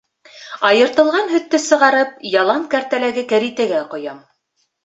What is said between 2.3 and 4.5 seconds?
ялан кәртәләге кәритәгә ҡоям.